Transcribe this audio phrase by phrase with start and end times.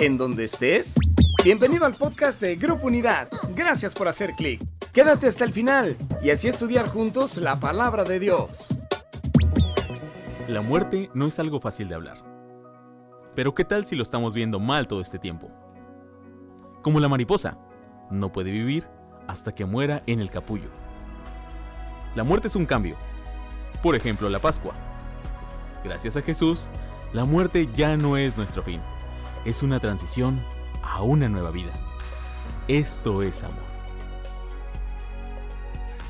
[0.00, 0.94] en donde estés.
[1.44, 3.28] Bienvenido al podcast de Grupo Unidad.
[3.54, 4.62] Gracias por hacer clic.
[4.92, 8.68] Quédate hasta el final y así estudiar juntos la palabra de Dios.
[10.48, 12.18] La muerte no es algo fácil de hablar.
[13.34, 15.50] Pero ¿qué tal si lo estamos viendo mal todo este tiempo?
[16.82, 17.58] Como la mariposa,
[18.10, 18.86] no puede vivir
[19.26, 20.68] hasta que muera en el capullo.
[22.14, 22.96] La muerte es un cambio.
[23.82, 24.74] Por ejemplo, la Pascua.
[25.84, 26.68] Gracias a Jesús,
[27.12, 28.80] la muerte ya no es nuestro fin.
[29.44, 30.40] Es una transición
[30.84, 31.72] a una nueva vida.
[32.68, 33.72] Esto es amor.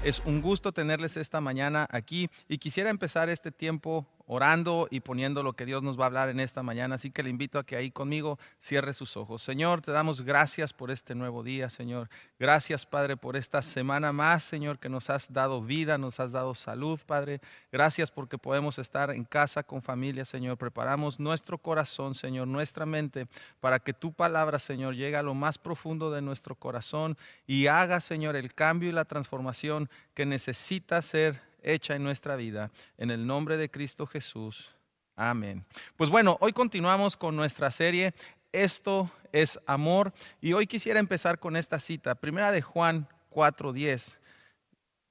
[0.05, 5.43] Es un gusto tenerles esta mañana aquí y quisiera empezar este tiempo orando y poniendo
[5.43, 6.95] lo que Dios nos va a hablar en esta mañana.
[6.95, 9.43] Así que le invito a que ahí conmigo cierre sus ojos.
[9.43, 12.09] Señor, te damos gracias por este nuevo día, Señor.
[12.39, 16.55] Gracias, Padre, por esta semana más, Señor, que nos has dado vida, nos has dado
[16.55, 17.43] salud, Padre.
[17.71, 20.57] Gracias porque podemos estar en casa con familia, Señor.
[20.57, 23.27] Preparamos nuestro corazón, Señor, nuestra mente,
[23.61, 28.01] para que tu palabra, Señor, llegue a lo más profundo de nuestro corazón y haga,
[28.01, 32.71] Señor, el cambio y la transformación que necesita ser hecha en nuestra vida.
[32.99, 34.71] En el nombre de Cristo Jesús.
[35.17, 35.65] Amén.
[35.97, 38.15] Pues bueno, hoy continuamos con nuestra serie
[38.51, 44.19] Esto es amor y hoy quisiera empezar con esta cita, primera de Juan 4:10.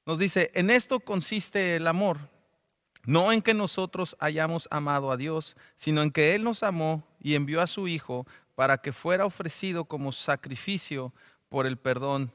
[0.05, 2.17] Nos dice, en esto consiste el amor,
[3.05, 7.35] no en que nosotros hayamos amado a Dios, sino en que Él nos amó y
[7.35, 11.13] envió a su Hijo para que fuera ofrecido como sacrificio
[11.49, 12.31] por el perdón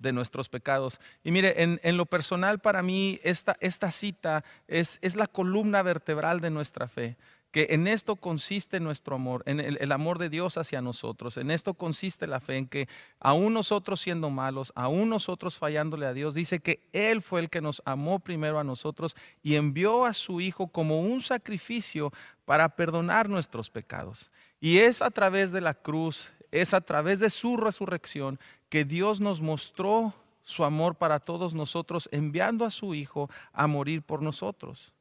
[0.00, 1.00] de nuestros pecados.
[1.22, 6.40] Y mire, en, lo personal para mí esta, esta cita es, es, la columna vertebral
[6.40, 7.16] de nuestra fe,
[7.50, 11.36] que en esto consiste nuestro amor, en el, el, amor de Dios hacia nosotros.
[11.36, 12.88] En esto consiste la fe, en que
[13.20, 17.60] aún nosotros siendo malos, aún nosotros fallándole a Dios, dice que Él fue el que
[17.60, 22.12] nos amó primero a nosotros y envió a su Hijo como un sacrificio
[22.44, 24.30] para perdonar nuestros pecados.
[24.60, 28.38] Y es a través de la cruz, es a través de su resurrección
[28.74, 34.02] que Dios nos mostró su amor para todos nosotros, enviando a su Hijo a morir
[34.02, 34.92] por nosotros.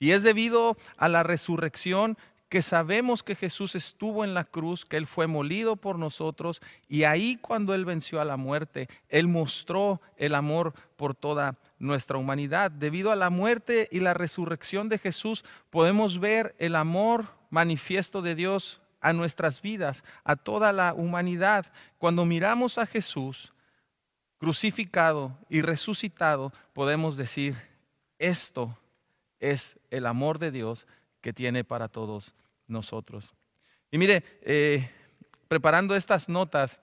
[0.00, 4.96] Y es debido a la resurrección que sabemos que Jesús estuvo en la cruz, que
[4.96, 10.00] Él fue molido por nosotros, y ahí cuando Él venció a la muerte, Él mostró
[10.16, 12.72] el amor por toda nuestra humanidad.
[12.72, 18.34] Debido a la muerte y la resurrección de Jesús, podemos ver el amor manifiesto de
[18.34, 21.66] Dios a nuestras vidas, a toda la humanidad.
[21.98, 23.52] Cuando miramos a Jesús
[24.38, 27.56] crucificado y resucitado, podemos decir,
[28.18, 28.78] esto
[29.38, 30.86] es el amor de Dios
[31.20, 32.34] que tiene para todos
[32.66, 33.34] nosotros.
[33.90, 34.88] Y mire, eh,
[35.48, 36.80] preparando estas notas,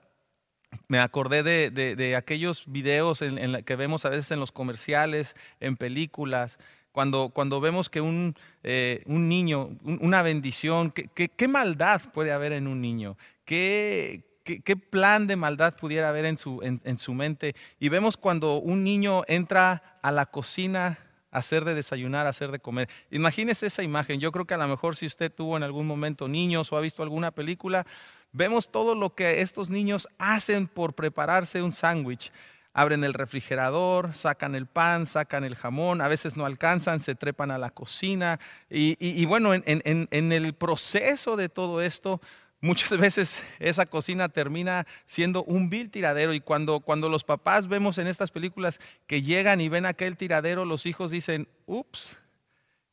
[0.86, 6.58] me acordé de, aquellos videos en, que vemos a veces en los comerciales, en películas,
[6.98, 12.66] cuando, cuando vemos que un, eh, un niño, una bendición, ¿qué, maldad puede haber en
[12.66, 13.16] un niño?
[13.44, 17.54] ¿Qué, qué, plan de maldad pudiera haber en su, en, su mente?
[17.78, 20.98] Y vemos cuando un niño entra a la cocina
[21.30, 22.88] hacer de desayunar, hacer de comer.
[23.12, 24.18] Imagínese esa imagen.
[24.18, 26.80] Yo creo que a lo mejor si usted tuvo en algún momento niños o ha
[26.80, 27.86] visto alguna película,
[28.32, 32.32] vemos todo lo que estos niños hacen por prepararse un sándwich
[32.78, 37.50] abren el refrigerador, sacan el pan, sacan el jamón, a veces no alcanzan, se trepan
[37.50, 38.38] a la cocina.
[38.70, 42.20] Y, bueno, en, el proceso de todo esto,
[42.60, 46.32] muchas veces esa cocina termina siendo un vil tiradero.
[46.32, 48.78] Y cuando, cuando los papás vemos en estas películas
[49.08, 52.16] que llegan y ven aquel tiradero, los hijos dicen, ups.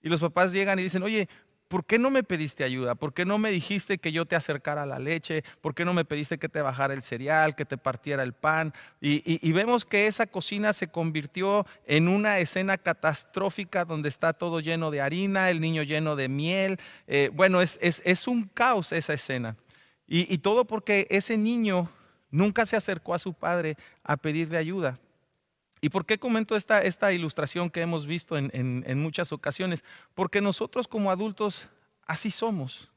[0.01, 1.29] Y los papás llegan y dicen, oye,
[1.67, 2.95] ¿por qué no me pediste ayuda?
[2.95, 5.43] ¿Por qué no me dijiste que yo te acercara la leche?
[5.61, 8.73] ¿Por qué no me pediste que te bajara el cereal, que te partiera el pan?
[9.01, 14.91] Y, vemos que esa cocina se convirtió en una escena catastrófica donde está todo lleno
[14.91, 16.79] de harina, el niño lleno de miel.
[17.07, 19.55] Eh, bueno, es, un caos esa escena.
[20.07, 21.89] Y, todo porque ese niño
[22.29, 24.99] nunca se acercó a su padre a pedirle ayuda.
[25.85, 29.83] ¿Y por qué comento esta, esta ilustración que hemos visto en, muchas ocasiones?
[30.15, 31.67] Porque nosotros como adultos
[32.07, 32.91] así somos.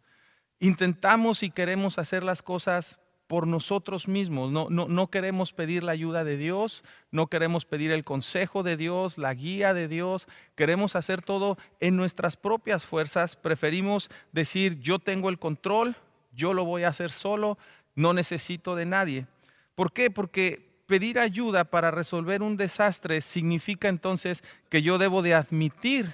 [0.59, 4.51] Intentamos y queremos hacer las cosas por nosotros mismos.
[4.51, 8.79] No, no, no, queremos pedir la ayuda de Dios, no queremos pedir el consejo de
[8.79, 10.27] Dios, la guía de Dios.
[10.55, 13.37] Queremos hacer todo en nuestras propias fuerzas.
[13.37, 15.95] Preferimos decir, yo tengo el control,
[16.33, 17.59] yo lo voy a hacer solo,
[17.95, 19.27] no necesito de nadie.
[19.75, 20.11] ¿Por qué?
[20.11, 26.11] Porque pedir ayuda para resolver un desastre significa entonces que yo debo de admitir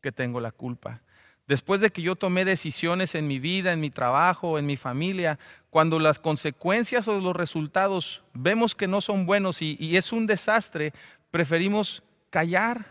[0.00, 1.02] que tengo la culpa.
[1.46, 5.38] Después de que yo tomé decisiones en mi vida, en mi trabajo, en mi familia,
[5.68, 10.94] cuando las consecuencias o los resultados vemos que no son buenos y, es un desastre,
[11.30, 12.86] preferimos callar.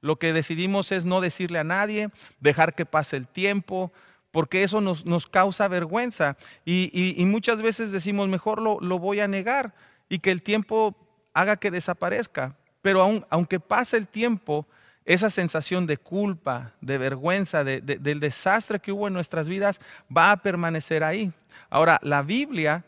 [0.00, 2.08] Lo que decidimos es no decirle a nadie,
[2.40, 3.92] dejar que pase el tiempo,
[4.30, 6.38] porque eso nos, causa vergüenza.
[6.64, 9.74] Y, muchas veces decimos, mejor lo, voy a negar
[10.08, 10.96] y que el tiempo
[11.34, 12.56] haga que desaparezca.
[12.82, 14.66] Pero aunque pase el tiempo,
[15.04, 19.80] esa sensación de culpa, de vergüenza, del desastre que hubo en nuestras vidas
[20.14, 21.32] va a permanecer ahí.
[21.70, 22.84] Ahora, la Biblia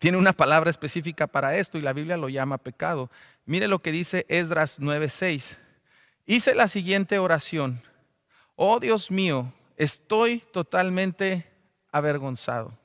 [0.00, 3.10] tiene una palabra específica para esto y la Biblia lo llama pecado.
[3.44, 5.56] Mire lo que dice Esdras 9:6.
[6.26, 7.80] Hice la siguiente oración.
[8.56, 11.46] Oh Dios mío, estoy totalmente
[11.92, 12.76] avergonzado.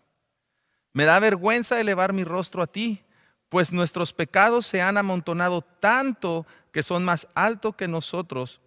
[0.93, 3.01] Me da vergüenza elevar mi rostro a ti,
[3.51, 8.61] pues nuestros pecados se han amontonado tanto que son más altos que nosotros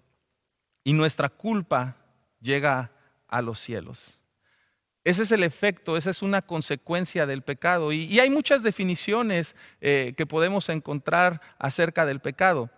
[0.85, 1.97] y nuestra culpa
[2.39, 2.91] llega
[3.27, 4.19] a los cielos.
[5.03, 7.93] Ese es el efecto, esa es una consecuencia del pecado.
[7.93, 12.69] Y, hay muchas definiciones eh, que podemos encontrar acerca del pecado.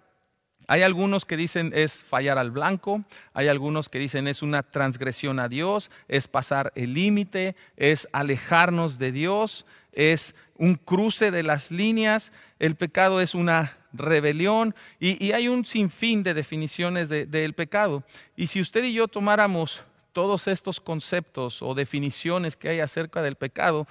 [0.68, 5.40] Hay algunos que dicen es fallar al blanco, hay algunos que dicen es una transgresión
[5.40, 11.70] a Dios, es pasar el límite, es alejarnos de Dios, es un cruce de las
[11.70, 18.02] líneas, el pecado es una rebelión y, hay un sinfín de definiciones del pecado.
[18.36, 19.82] Y si usted y yo tomáramos
[20.12, 23.86] todos estos conceptos o definiciones que hay acerca del pecado,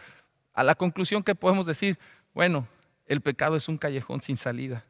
[0.53, 1.97] a la conclusión que podemos decir,
[2.33, 2.67] bueno,
[3.05, 4.83] el pecado es un callejón sin salida.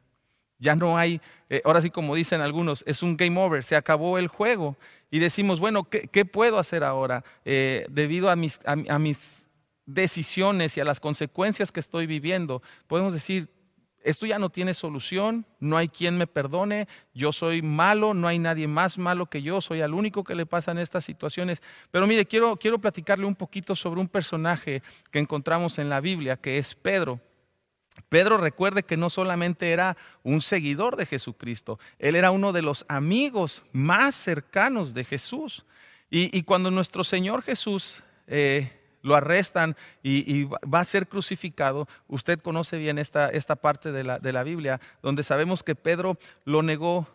[0.58, 1.20] Ya no hay,
[1.50, 4.76] eh, ahora sí como dicen algunos, es un game over, se acabó el juego.
[5.10, 7.24] Y decimos, bueno, ¿qué, puedo hacer ahora?
[7.44, 9.45] Eh, debido a mis, a mis
[9.86, 13.48] decisiones y a las consecuencias que estoy viviendo, podemos decir,
[14.06, 18.38] esto ya no tiene solución, no hay quien me perdone, yo soy malo, no hay
[18.38, 21.60] nadie más malo que yo, soy al único que le pasan estas situaciones.
[21.90, 26.36] Pero mire, quiero, quiero platicarle un poquito sobre un personaje que encontramos en la Biblia,
[26.36, 27.20] que es Pedro.
[28.08, 32.84] Pedro recuerde que no solamente era un seguidor de Jesucristo, él era uno de los
[32.88, 35.64] amigos más cercanos de Jesús.
[36.08, 38.75] Y, cuando nuestro Señor Jesús eh,
[39.06, 41.86] lo arrestan y, va a ser crucificado.
[42.08, 46.18] Usted conoce bien esta, esta parte de la, de la, Biblia, donde sabemos que Pedro
[46.44, 47.06] lo negó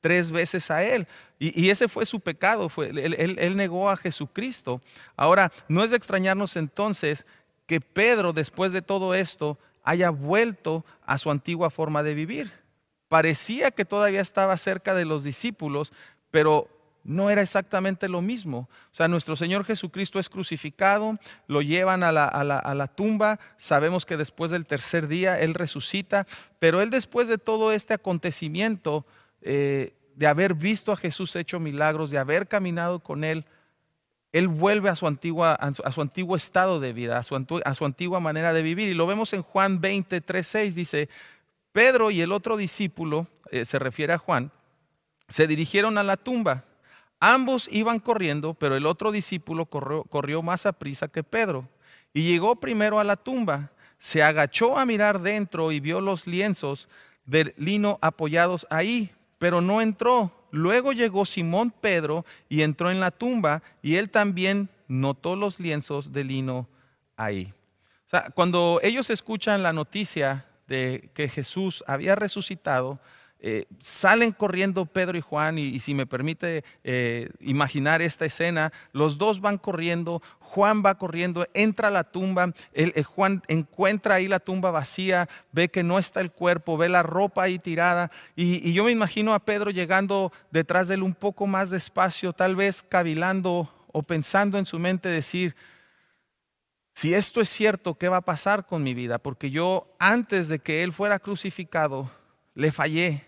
[0.00, 1.08] tres veces a él.
[1.38, 4.82] Y, ese fue su pecado, fue, él, él negó a Jesucristo.
[5.16, 7.26] Ahora, no es de extrañarnos entonces
[7.66, 12.52] que Pedro, después de todo esto, haya vuelto a su antigua forma de vivir.
[13.08, 15.94] Parecía que todavía estaba cerca de los discípulos,
[16.30, 16.68] pero
[17.08, 18.68] no era exactamente lo mismo.
[18.92, 21.14] O sea, nuestro Señor Jesucristo es crucificado,
[21.46, 26.26] lo llevan a la, tumba, sabemos que después del tercer día Él resucita,
[26.58, 29.06] pero Él después de todo este acontecimiento,
[29.40, 33.46] eh, de haber visto a Jesús hecho milagros, de haber caminado con Él,
[34.30, 37.34] Él vuelve a su, antigua, a su, antiguo estado de vida, a su,
[37.64, 38.90] a su, antigua manera de vivir.
[38.90, 41.08] Y lo vemos en Juan 20, 3, 6, dice,
[41.72, 44.50] Pedro y el otro discípulo, eh, se refiere a Juan,
[45.30, 46.64] se dirigieron a la tumba
[47.20, 51.68] Ambos iban corriendo, pero el otro discípulo corrió, más a prisa que Pedro.
[52.14, 56.88] Y llegó primero a la tumba, se agachó a mirar dentro y vio los lienzos
[57.26, 60.32] de lino apoyados ahí, pero no entró.
[60.50, 66.12] Luego llegó Simón Pedro y entró en la tumba y él también notó los lienzos
[66.12, 66.68] de lino
[67.16, 67.52] ahí.
[68.06, 72.98] O sea, cuando ellos escuchan la noticia de que Jesús había resucitado,
[73.40, 79.18] eh, salen corriendo Pedro y Juan, y, si me permite eh, imaginar esta escena, los
[79.18, 84.40] dos van corriendo, Juan va corriendo, entra a la tumba, el, Juan encuentra ahí la
[84.40, 88.84] tumba vacía, ve que no está el cuerpo, ve la ropa ahí tirada, y yo
[88.84, 93.72] me imagino a Pedro llegando detrás de él un poco más despacio, tal vez cavilando
[93.92, 95.54] o pensando en su mente decir,
[96.98, 99.18] si esto es cierto, ¿qué va a pasar con mi vida?
[99.18, 102.10] Porque yo antes de que Él fuera crucificado,
[102.56, 103.24] le fallé,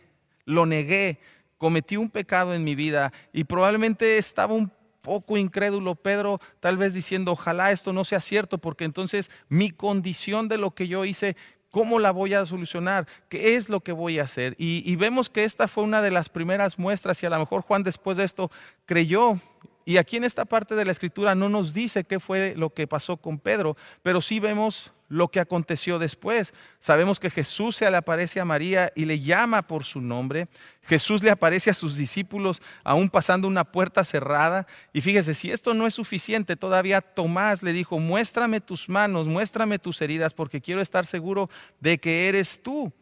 [0.50, 1.18] lo negué,
[1.58, 4.70] cometí un pecado en mi vida y probablemente estaba un
[5.02, 10.48] poco incrédulo Pedro, tal vez diciendo, ojalá esto no sea cierto, porque entonces mi condición
[10.48, 11.36] de lo que yo hice,
[11.70, 13.06] ¿cómo la voy a solucionar?
[13.28, 14.54] ¿Qué es lo que voy a hacer?
[14.58, 17.82] Y, vemos que esta fue una de las primeras muestras y a lo mejor Juan
[17.82, 18.50] después de esto
[18.86, 19.38] creyó
[19.84, 22.86] y aquí en esta parte de la escritura no nos dice qué fue lo que
[22.86, 26.54] pasó con Pedro, pero sí vemos lo que aconteció después.
[26.78, 30.46] Sabemos que Jesús se le aparece a María y le llama por su nombre.
[30.84, 34.66] Jesús le aparece a sus discípulos aún pasando una puerta cerrada.
[34.92, 39.78] Y fíjese, si esto no es suficiente, todavía Tomás le dijo, muéstrame tus manos, muéstrame
[39.78, 41.50] tus heridas, porque quiero estar seguro
[41.80, 42.92] de que eres tú.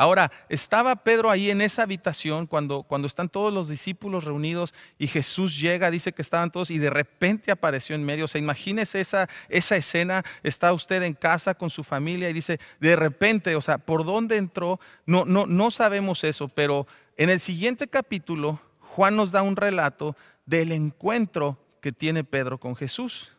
[0.00, 5.06] Ahora, estaba Pedro ahí en esa habitación cuando, cuando están todos los discípulos reunidos y
[5.06, 8.24] Jesús llega, dice que estaban todos y de repente apareció en medio.
[8.24, 12.58] O sea, imagínese esa, esa escena, está usted en casa con su familia y dice,
[12.80, 14.80] de repente, o sea, ¿por dónde entró?
[15.04, 16.86] No, no, no sabemos eso, pero
[17.18, 20.16] en el siguiente capítulo Juan nos da un relato
[20.46, 23.32] del encuentro que tiene Pedro con Jesús.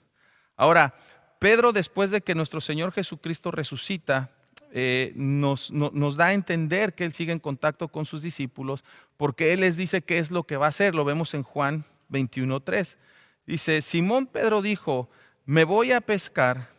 [0.56, 0.94] Ahora,
[1.39, 4.30] Pedro, después de que nuestro Señor Jesucristo resucita,
[4.72, 8.84] eh, nos, nos, da a entender que Él sigue en contacto con sus discípulos,
[9.18, 10.96] porque Él les dice qué es lo que va a hacer.
[10.96, 12.98] Lo vemos en Juan 21.3.
[13.46, 15.10] Dice, Simón Pedro dijo,
[15.46, 16.70] me voy a pescar.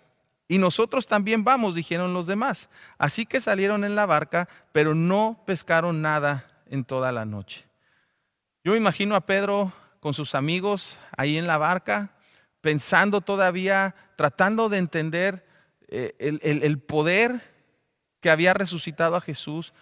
[0.49, 2.69] Y nosotros también vamos, dijeron los demás.
[2.99, 7.65] Así que salieron en la barca, pero no pescaron nada en toda la noche.
[8.65, 12.13] Yo me imagino a Pedro con sus amigos ahí en la barca,
[12.61, 15.45] pensando todavía, tratando de entender
[15.89, 17.52] eh, el, poder
[18.23, 19.75] que había resucitado a Jesús,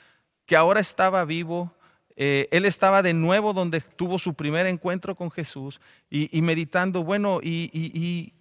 [0.47, 1.73] que ahora estaba vivo,
[2.16, 5.80] eh, él estaba de nuevo donde tuvo su primer encuentro con Jesús
[6.11, 8.32] y, meditando, bueno, y,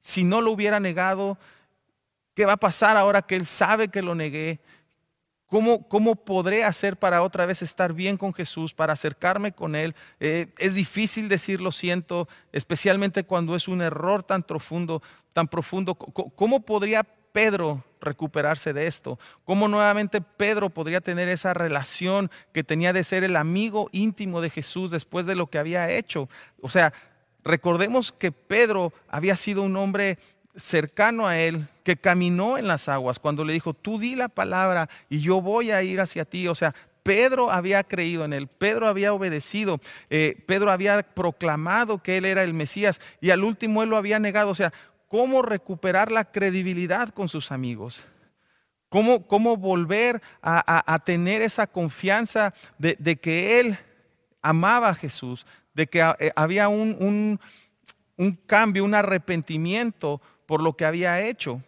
[0.00, 1.38] si no lo hubiera negado,
[2.34, 4.58] ¿qué va a pasar ahora que él sabe que lo negué?
[5.46, 9.94] ¿Cómo, ¿Cómo, podré hacer para otra vez estar bien con Jesús, para acercarme con Él?
[10.18, 15.02] Eh, es difícil decir lo siento, especialmente cuando es un error tan profundo,
[15.34, 15.94] tan profundo.
[15.94, 19.18] ¿Cómo podría Pedro recuperarse de esto?
[19.44, 24.50] ¿Cómo nuevamente Pedro podría tener esa relación que tenía de ser el amigo íntimo de
[24.50, 26.28] Jesús después de lo que había hecho?
[26.60, 26.92] O sea,
[27.44, 30.18] recordemos que Pedro había sido un hombre
[30.54, 34.88] cercano a él que caminó en las aguas cuando le dijo, tú di la palabra
[35.08, 36.46] y yo voy a ir hacia ti.
[36.48, 42.16] O sea, Pedro había creído en él, Pedro había obedecido, eh, Pedro había proclamado que
[42.16, 44.50] él era el Mesías y al último él lo había negado.
[44.50, 44.72] O sea,
[45.12, 48.02] ¿cómo recuperar la credibilidad con sus amigos?
[48.88, 53.78] ¿Cómo, cómo volver a, tener esa confianza de, que él
[54.40, 57.40] amaba a Jesús, de que eh, había un, un,
[58.16, 61.62] un cambio, un arrepentimiento por lo que había hecho.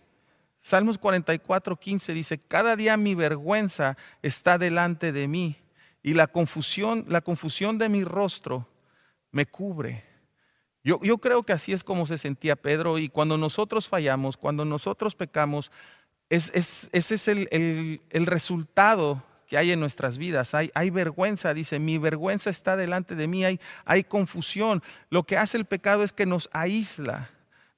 [0.62, 5.58] Salmos 44, 15 dice, cada día mi vergüenza está delante de mí
[6.02, 8.66] y la confusión, la confusión de mi rostro
[9.32, 10.13] me cubre.
[10.84, 15.14] Yo, creo que así es como se sentía Pedro y cuando nosotros fallamos, cuando nosotros
[15.14, 15.72] pecamos,
[16.28, 16.50] es,
[16.92, 20.54] ese es el, resultado que hay en nuestras vidas.
[20.54, 24.82] Hay, vergüenza, dice, mi vergüenza está delante de mí, hay, hay confusión.
[25.08, 27.30] Lo que hace el pecado es que nos aísla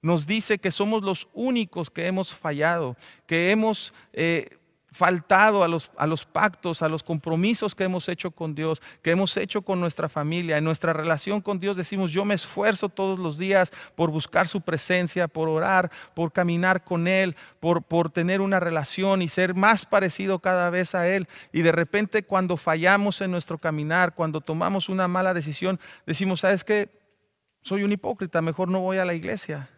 [0.03, 2.97] nos dice que somos los únicos que hemos fallado,
[3.27, 4.57] que hemos eh,
[4.97, 9.11] faltado a los, a los pactos, a los compromisos que hemos hecho con Dios, que
[9.11, 10.57] hemos hecho con nuestra familia.
[10.57, 14.63] En nuestra relación con Dios decimos, yo me esfuerzo todos los días por buscar su
[14.63, 19.85] presencia, por orar, por caminar con Él, por, por tener una relación y ser más
[19.85, 21.29] parecido cada vez a Él.
[21.53, 26.65] Y de repente cuando fallamos en nuestro caminar, cuando tomamos una mala decisión, decimos, ¿sabes
[26.65, 26.89] qué?
[27.61, 29.69] Soy un hipócrita, mejor no voy a la iglesia.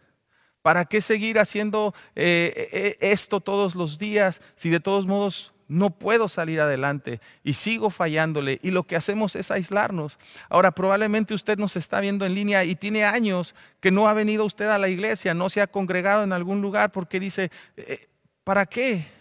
[0.63, 5.91] ¿Para qué seguir haciendo eh, eh, esto todos los días si de todos modos no
[5.91, 10.19] puedo salir adelante y sigo fallándole y lo que hacemos es aislarnos.
[10.49, 14.45] Ahora, probablemente usted nos está viendo en línea y tiene años que no ha venido
[14.47, 18.07] usted a la iglesia, no se ha congregado en algún lugar porque dice, eh,
[18.45, 19.18] ¿para qué?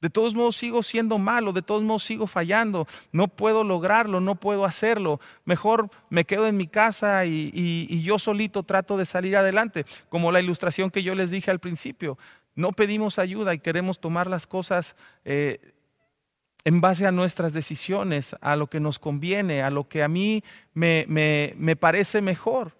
[0.00, 4.34] De todos modos sigo siendo malo, de todos modos sigo fallando, no puedo lograrlo, no
[4.34, 5.20] puedo hacerlo.
[5.46, 10.40] Mejor me quedo en mi casa y, yo solito trato de salir adelante, como la
[10.40, 12.18] ilustración que yo les dije al principio.
[12.54, 15.72] No pedimos ayuda y queremos tomar las cosas eh,
[16.64, 20.44] en base a nuestras decisiones, a lo que nos conviene, a lo que a mí
[20.74, 22.76] me, me parece mejor.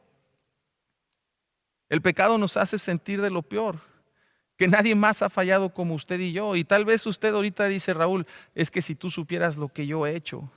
[1.88, 3.95] El pecado nos hace sentir de lo peor
[4.56, 6.56] que nadie más ha fallado como usted y yo.
[6.56, 10.06] Y tal vez usted ahorita dice, Raúl, es que si tú supieras lo que yo
[10.06, 10.50] he hecho,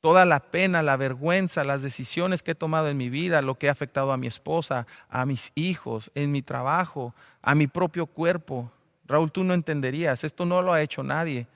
[0.00, 3.68] toda la pena, la vergüenza, las decisiones que he tomado en mi vida, lo que
[3.68, 8.70] ha afectado a mi esposa, a mis hijos, en mi trabajo, a mi propio cuerpo.
[9.06, 11.46] Raúl, tú no entenderías, esto no lo ha hecho nadie.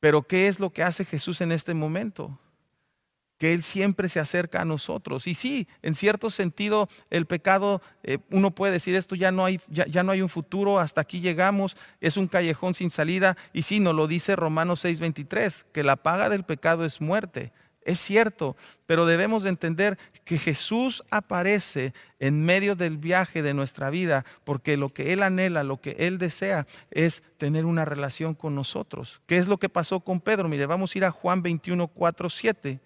[0.00, 2.36] Pero ¿qué es lo que hace Jesús en este momento?
[3.40, 5.26] Que Él siempre se acerca a nosotros.
[5.26, 9.58] Y sí, en cierto sentido, el pecado, eh, uno puede decir esto, ya no, hay,
[9.68, 13.38] ya, no hay un futuro, hasta aquí llegamos, es un callejón sin salida.
[13.54, 17.50] Y sí, nos lo dice Romanos 6:23, que la paga del pecado es muerte.
[17.82, 23.88] Es cierto, pero debemos de entender que Jesús aparece en medio del viaje de nuestra
[23.88, 28.54] vida, porque lo que Él anhela, lo que Él desea es tener una relación con
[28.54, 29.22] nosotros.
[29.24, 30.46] ¿Qué es lo que pasó con Pedro?
[30.46, 32.80] Mire, vamos a ir a Juan 21, 4, 7.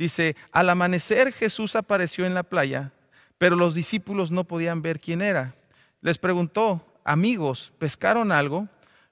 [0.00, 2.90] Dice, al amanecer Jesús apareció en la playa,
[3.36, 5.54] pero los discípulos no podían ver quién era.
[6.00, 8.66] Les preguntó, amigos, ¿pescaron algo?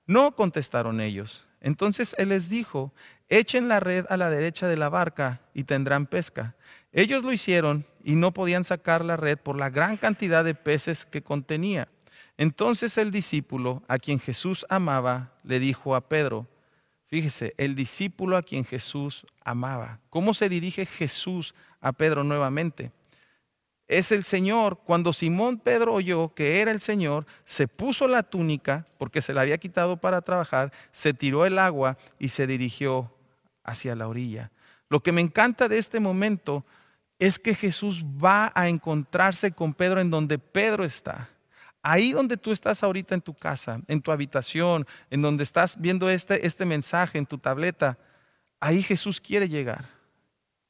[0.07, 1.45] No contestaron ellos.
[1.61, 2.95] Entonces él les dijo,
[3.29, 6.55] echen la red a la derecha de la barca y tendrán pesca.
[6.91, 11.05] Ellos lo hicieron y no podían sacar la red por la gran cantidad de peces
[11.05, 11.89] que contenía.
[12.39, 16.47] Entonces el discípulo, a quien Jesús amaba, le dijo a Pedro,
[17.09, 19.99] Fíjese, el discípulo a quien Jesús amaba.
[20.09, 22.93] ¿Cómo se dirige Jesús a Pedro nuevamente?
[23.89, 24.79] es el Señor.
[24.85, 29.41] Cuando Simón Pedro oyó que era el Señor, se puso la túnica, porque se la
[29.41, 33.11] había quitado para trabajar, se tiró el agua y se dirigió
[33.65, 34.53] hacia la orilla.
[34.91, 36.65] Lo que me encanta de este momento
[37.19, 41.31] es que Jesús va a encontrarse con Pedro en donde Pedro está.
[41.91, 46.11] Ahí donde tú estás ahorita en tu casa, en tu habitación, en donde estás viendo
[46.11, 47.97] este, este mensaje en tu tableta,
[48.61, 49.89] ahí Jesús quiere llegar.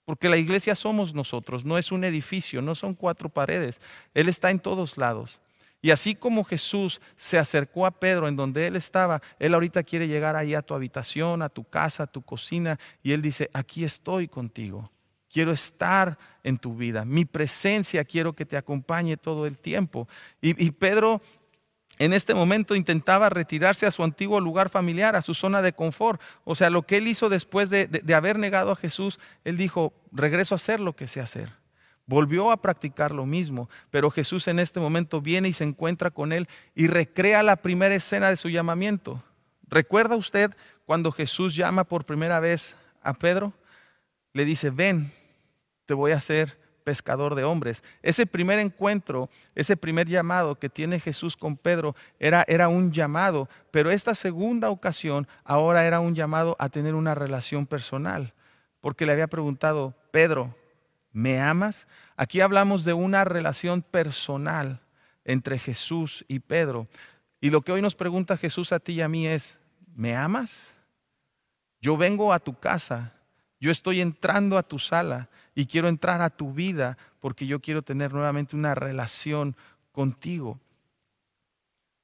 [0.04, 3.80] Porque la iglesia somos nosotros, no es un edificio, no son cuatro paredes.
[4.14, 5.40] Él está en todos lados.
[5.82, 10.06] Y así como Jesús se acercó a Pedro en donde él estaba, él ahorita quiere
[10.06, 13.82] llegar ahí a tu habitación, a tu casa, a tu cocina, y él dice, aquí
[13.82, 14.88] estoy contigo.
[15.30, 17.04] Quiero estar en tu vida.
[17.04, 20.08] Mi presencia quiero que te acompañe todo el tiempo.
[20.40, 21.20] Y, Pedro
[21.98, 26.20] en este momento intentaba retirarse a su antiguo lugar familiar, a su zona de confort.
[26.44, 30.54] O sea, lo que él hizo después de, haber negado a Jesús, él dijo, regreso
[30.54, 31.52] a hacer lo que sé hacer.
[32.06, 36.32] Volvió a practicar lo mismo, pero Jesús en este momento viene y se encuentra con
[36.32, 39.22] él y recrea la primera escena de su llamamiento.
[39.68, 40.54] ¿Recuerda usted
[40.86, 43.52] cuando Jesús llama por primera vez a Pedro?
[44.32, 45.12] Le dice, ven,
[45.88, 47.82] te voy a hacer pescador de hombres.
[48.02, 53.48] Ese primer encuentro, ese primer llamado que tiene Jesús con Pedro era, era un llamado,
[53.70, 58.34] pero esta segunda ocasión ahora era un llamado a tener una relación personal,
[58.82, 60.54] porque le había preguntado, Pedro,
[61.10, 61.88] ¿me amas?
[62.18, 64.82] Aquí hablamos de una relación personal
[65.24, 66.86] entre Jesús y Pedro.
[67.40, 69.58] Y lo que hoy nos pregunta Jesús a ti y a mí es,
[69.94, 70.74] ¿me amas?
[71.80, 73.17] Yo vengo a tu casa
[73.60, 77.82] yo estoy entrando a tu sala y quiero entrar a tu vida porque yo quiero
[77.82, 79.56] tener nuevamente una relación
[79.92, 80.60] contigo.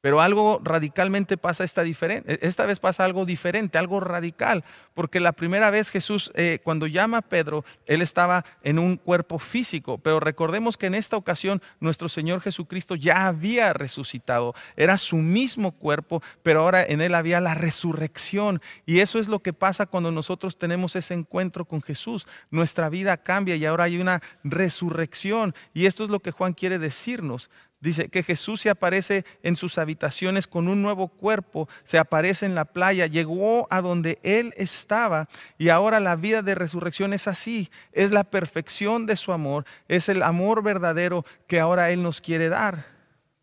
[0.04, 2.46] Pero algo radicalmente pasa esta diferente.
[2.46, 7.16] Esta vez pasa algo diferente, algo radical, porque la primera vez Jesús, eh, cuando llama
[7.16, 12.10] a Pedro, él estaba en un cuerpo físico, pero recordemos que en esta ocasión nuestro
[12.10, 17.54] Señor Jesucristo ya había resucitado, era su mismo cuerpo, pero ahora en él había la
[17.54, 18.60] resurrección.
[18.84, 22.26] Y eso es lo que pasa cuando nosotros tenemos ese encuentro con Jesús.
[22.50, 25.54] Nuestra vida cambia y ahora hay una resurrección.
[25.72, 27.48] Y esto es lo que Juan quiere decirnos.
[27.84, 32.54] Dice que Jesús se aparece en sus habitaciones con un nuevo cuerpo, se aparece en
[32.54, 37.70] la playa, llegó a donde Él estaba y ahora la vida de resurrección es así,
[37.92, 42.48] es la perfección de su amor, es el amor verdadero que ahora Él nos quiere
[42.48, 42.86] dar.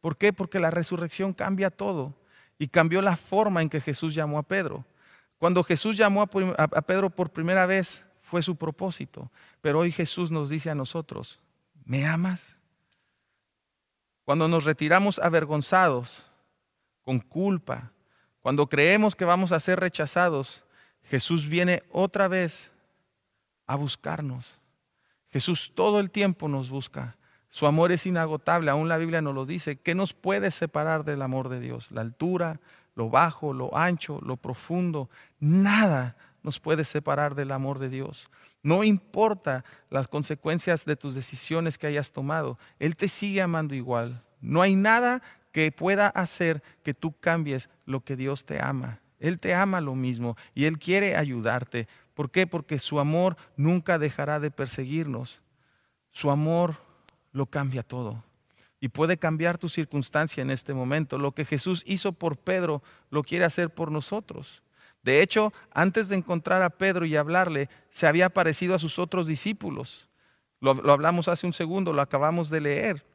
[0.02, 0.34] ¿Por qué?
[0.34, 2.16] Porque la resurrección cambia todo
[2.58, 4.88] y cambió la forma en que Jesús llamó a Pedro.
[5.38, 10.50] Cuando Jesús llamó a Pedro por primera vez fue su propósito, pero hoy Jesús nos
[10.50, 11.40] dice a nosotros,
[11.86, 12.58] ¿me amas?
[14.32, 16.24] Cuando nos retiramos avergonzados,
[17.04, 17.92] con culpa,
[18.40, 20.64] cuando creemos que vamos a ser rechazados,
[21.04, 22.72] Jesús viene otra vez
[23.68, 24.58] a buscarnos.
[25.32, 27.18] Jesús todo el tiempo nos busca.
[27.50, 29.76] Su amor es inagotable, aún la Biblia nos lo dice.
[29.76, 31.92] ¿Qué nos puede separar del amor de Dios?
[31.92, 32.62] La altura,
[32.96, 35.10] lo bajo, lo ancho, lo profundo.
[35.42, 38.30] Nada nos puede separar del amor de Dios.
[38.64, 44.24] No importa las consecuencias de tus decisiones que hayas tomado, Él te sigue amando igual.
[44.40, 45.22] No hay nada
[45.52, 49.00] que pueda hacer que tú cambies lo que Dios te ama.
[49.20, 51.88] Él te ama lo mismo y Él quiere ayudarte.
[52.14, 52.48] ¿Por qué?
[52.48, 55.42] Porque su amor nunca dejará de perseguirnos.
[56.12, 56.78] Su amor
[57.32, 58.24] lo cambia todo
[58.80, 61.18] y puede cambiar tu circunstancia en este momento.
[61.18, 64.64] Lo que Jesús hizo por Pedro lo quiere hacer por nosotros.
[65.04, 69.28] De hecho, antes de encontrar a Pedro y hablarle, se había parecido a sus otros
[69.28, 70.08] discípulos.
[70.60, 73.06] Lo, hablamos hace un segundo, lo acabamos de leer.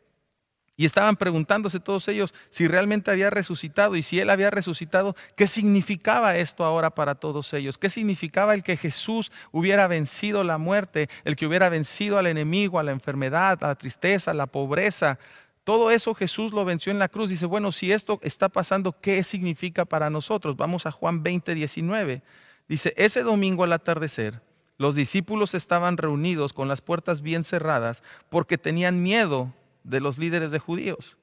[0.78, 5.46] Y estaban preguntándose todos ellos si realmente había resucitado y si él había resucitado, ¿qué
[5.46, 7.78] significaba esto ahora para todos ellos?
[7.78, 12.78] ¿Qué significaba el que Jesús hubiera vencido la muerte, el que hubiera vencido al enemigo,
[12.78, 15.18] a la enfermedad, a la tristeza, a la pobreza?
[15.66, 17.28] Todo eso Jesús lo venció en la cruz.
[17.28, 20.56] Dice, bueno, si esto está pasando, ¿qué significa para nosotros?
[20.56, 22.22] Vamos a Juan 20, 19.
[22.68, 24.40] Dice, ese domingo al atardecer,
[24.78, 29.52] los discípulos estaban reunidos con las puertas bien cerradas porque tenían miedo
[29.82, 31.16] de los líderes de judíos.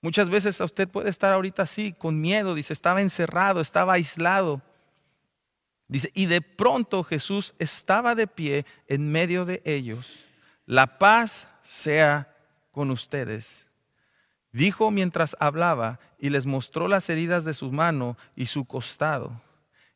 [0.00, 4.62] Muchas veces usted puede estar ahorita así, con miedo, dice, estaba encerrado, estaba aislado.
[5.88, 10.24] Dice, y de pronto Jesús estaba de pie en medio de ellos.
[10.64, 12.34] La paz sea
[12.70, 13.66] con ustedes.
[14.52, 19.40] Dijo mientras hablaba y les mostró las heridas de su mano y su costado.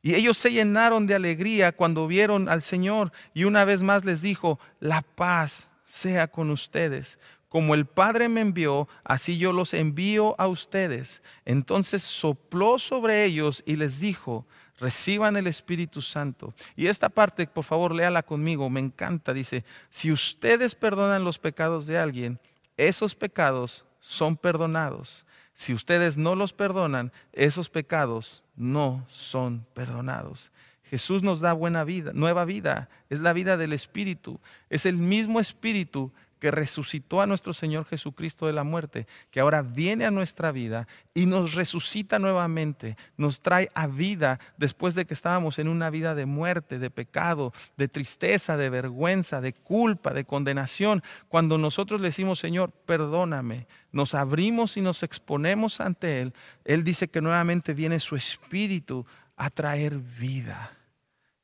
[0.03, 4.21] Y ellos se llenaron de alegría cuando vieron al Señor y una vez más les
[4.21, 7.19] dijo, la paz sea con ustedes.
[7.49, 11.23] Como el Padre me envió, así yo los envío a ustedes.
[11.45, 14.47] Entonces sopló sobre ellos y les dijo,
[14.81, 16.55] reciban el Espíritu Santo.
[16.77, 19.33] Y esta parte, por favor, léala conmigo, me encanta.
[19.33, 22.41] Dice, si ustedes perdonan los pecados de alguien,
[22.89, 25.25] esos pecados son perdonados.
[25.55, 30.51] Si ustedes no los perdonan, esos pecados no son perdonados.
[30.85, 35.41] Jesús nos da buena vida, nueva vida, es la vida del Espíritu, es el mismo
[35.41, 36.13] Espíritu
[36.43, 40.89] que resucitó a nuestro Señor Jesucristo de la muerte, que ahora viene a nuestra vida
[41.15, 46.17] y nos resucita nuevamente, nos trae a vida después de que estábamos en una vida
[46.17, 51.05] de muerte, de pecado, de tristeza, de vergüenza, de culpa, de condenación.
[51.29, 56.33] Cuando nosotros le decimos, Señor, perdóname, nos abrimos y nos exponemos ante Él,
[56.65, 60.77] Él dice que nuevamente viene su Espíritu a traer vida.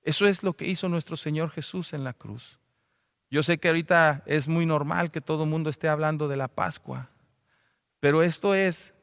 [0.02, 2.58] Eso es lo que hizo nuestro Señor Jesús en la cruz.
[3.30, 6.48] Yo sé que ahorita es muy normal que todo el mundo esté hablando de la
[6.48, 7.10] Pascua,
[8.00, 8.94] pero esto es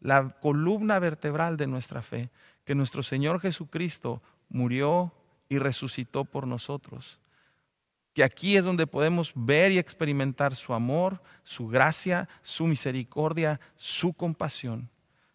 [0.00, 2.30] la columna vertebral de nuestra fe,
[2.64, 5.12] que nuestro Señor Jesucristo murió
[5.48, 7.18] y resucitó por nosotros.
[8.14, 14.12] Que aquí es donde podemos ver y experimentar su amor, su gracia, su misericordia, su
[14.12, 14.90] compasión.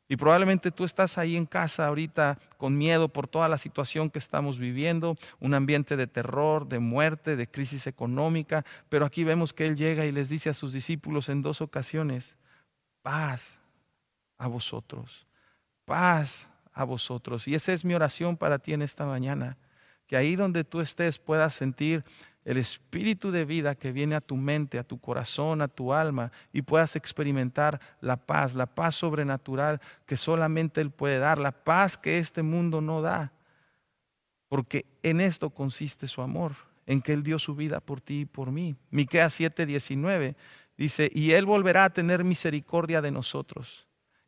[0.10, 4.20] Y probablemente tú estás ahí en casa ahorita con miedo por toda la situación que
[4.20, 9.66] estamos viviendo, un ambiente de terror, de muerte, de crisis económica, pero aquí vemos que
[9.66, 12.38] Él llega y les dice a sus discípulos en dos ocasiones,
[13.02, 13.60] paz
[14.38, 15.28] a vosotros,
[15.84, 17.48] paz a vosotros.
[17.48, 19.58] Y esa es mi oración para ti en esta mañana,
[20.06, 22.06] que ahí donde tú estés puedas sentir
[22.48, 26.32] el espíritu de vida que viene a tu mente, a tu corazón, a tu alma
[26.54, 31.98] y puedas experimentar la paz, la paz sobrenatural que solamente Él puede dar, la paz
[31.98, 33.34] que este mundo no da.
[34.48, 36.54] Porque en esto consiste su amor,
[36.86, 38.78] en que Él dio su vida por ti y por mí.
[38.92, 40.38] Miqueas 7:19
[40.78, 43.87] dice, "Y Él volverá a tener misericordia de nosotros."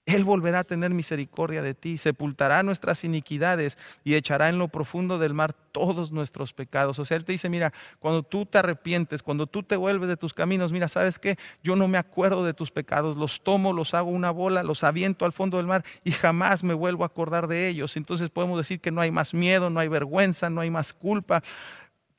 [0.09, 5.19] Él volverá a tener misericordia de ti, sepultará nuestras iniquidades y echará en lo profundo
[5.19, 6.97] del mar todos nuestros pecados.
[6.97, 10.17] O sea, Él te dice, mira, cuando tú te arrepientes, cuando tú te vuelves de
[10.17, 11.37] tus caminos, mira, ¿sabes qué?
[11.61, 15.25] Yo no me acuerdo de tus pecados, los tomo, los hago una bola, los aviento
[15.25, 17.95] al fondo del mar y jamás me vuelvo a acordar de ellos.
[17.95, 21.43] Entonces podemos decir que no hay más miedo, no hay vergüenza, no hay más culpa,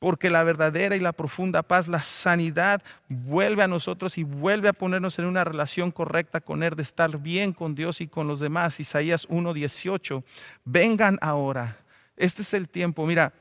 [0.01, 4.73] porque la verdadera y la profunda paz, la sanidad, vuelve a nosotros y vuelve a
[4.73, 8.41] ponernos en una relación correcta con Él, de estar bien con Dios y con los
[8.41, 8.81] demás.
[8.81, 10.25] Isaías 1.18,
[10.65, 11.77] vengan ahora.
[12.17, 13.05] Este es el tiempo.
[13.07, 13.35] Mira,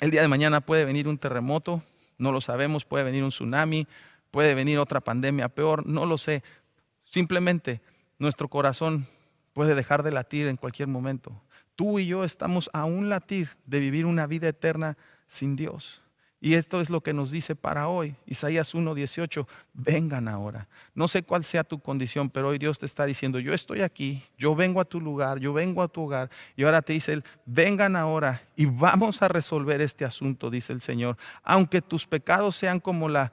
[0.00, 1.82] el día de mañana puede venir un terremoto,
[2.16, 3.88] no lo sabemos, puede venir un tsunami,
[4.30, 6.44] puede venir otra pandemia peor, no lo sé.
[7.04, 7.80] Simplemente
[8.20, 9.08] nuestro corazón
[9.52, 11.42] puede dejar de latir en cualquier momento.
[11.74, 14.96] Tú y yo estamos a un latir de vivir una vida eterna
[15.32, 16.02] sin Dios.
[16.44, 18.16] Y esto es lo que nos dice para hoy.
[18.26, 20.68] Isaías 1:18, vengan ahora.
[20.92, 24.24] No sé cuál sea tu condición, pero hoy Dios te está diciendo, yo estoy aquí,
[24.36, 26.30] yo vengo a tu lugar, yo vengo a tu hogar.
[26.56, 30.80] Y ahora te dice Él, vengan ahora y vamos a resolver este asunto, dice el
[30.80, 31.16] Señor.
[31.44, 33.32] Aunque tus pecados sean como la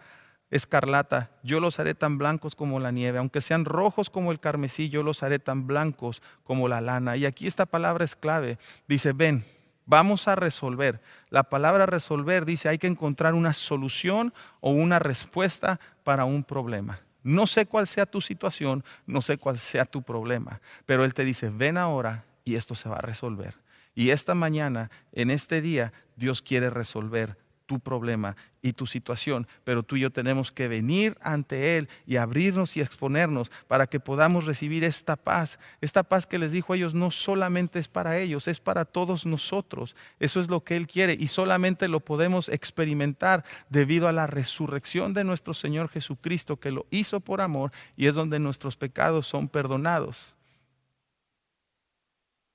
[0.52, 3.18] escarlata, yo los haré tan blancos como la nieve.
[3.18, 7.18] Aunque sean rojos como el carmesí, yo los haré tan blancos como la lana.
[7.18, 8.60] Y aquí esta palabra es clave.
[8.88, 9.44] Dice, ven
[9.90, 11.02] Vamos a resolver.
[11.32, 17.00] La palabra resolver dice hay que encontrar una solución o una respuesta para un problema.
[17.24, 21.26] No sé cuál sea tu situación, no sé cuál sea tu problema, pero Él te
[21.26, 23.56] dice, ven ahora y esto se va a resolver.
[23.96, 27.36] Y esta mañana, en este día, Dios quiere resolver
[27.70, 32.16] tu problema y tu situación, pero tú y yo tenemos que venir ante Él y
[32.16, 35.60] abrirnos y exponernos para que podamos recibir esta paz.
[35.80, 39.28] Esta paz que les dijo a ellos no solamente es para ellos, es para todos
[39.28, 39.96] nosotros.
[40.20, 45.14] Eso es lo que Él quiere y solamente lo podemos experimentar debido a la resurrección
[45.14, 49.48] de nuestro Señor Jesucristo que lo hizo por amor y es donde nuestros pecados son
[49.48, 50.34] perdonados.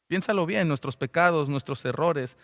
[0.08, 2.36] Piénsalo bien, nuestros pecados, nuestros errores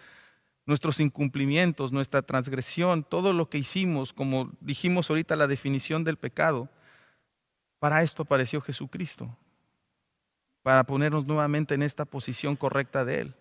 [0.66, 6.68] nuestros incumplimientos, nuestra transgresión, todo lo que hicimos, como dijimos ahorita la definición del pecado,
[7.78, 9.36] para esto apareció Jesucristo,
[10.62, 13.34] para ponernos nuevamente en esta posición correcta de Él.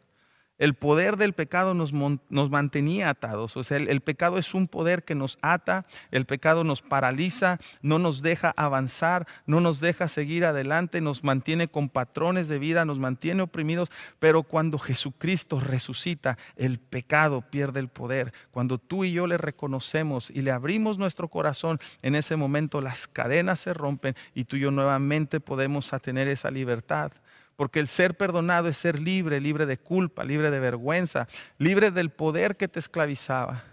[0.59, 3.57] El poder del pecado nos, nos mantenía atados.
[3.57, 7.59] O sea, el, el, pecado es un poder que nos ata, el pecado nos paraliza,
[7.81, 12.85] no nos deja avanzar, no nos deja seguir adelante, nos mantiene con patrones de vida,
[12.85, 13.89] nos mantiene oprimidos.
[14.19, 18.33] Pero cuando Jesucristo resucita, el pecado pierde el poder.
[18.51, 23.07] Cuando tú y yo le reconocemos y le abrimos nuestro corazón, en ese momento las
[23.07, 27.11] cadenas se rompen y tú y yo nuevamente podemos tener esa libertad.
[27.59, 32.09] Porque el ser perdonado es ser libre, libre de culpa, libre de vergüenza, libre del
[32.09, 33.65] poder que te esclavizaba.